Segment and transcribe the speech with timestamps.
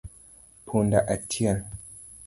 [0.65, 1.59] Punda achiel